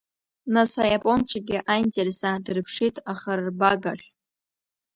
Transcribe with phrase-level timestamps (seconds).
[0.53, 4.07] Нас аиапонцәагьы аинтерес аадырԥшит ахарарбага ахь.